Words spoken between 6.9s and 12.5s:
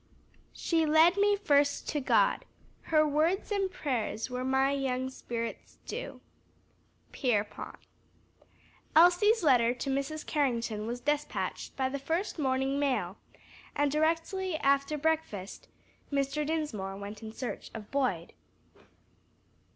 Pierpont. Elsie's letter to Mrs. Carrington was despatched by the first